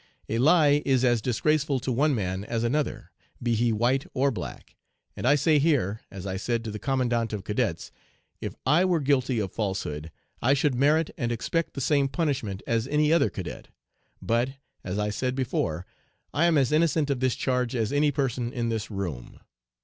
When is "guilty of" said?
8.99-9.51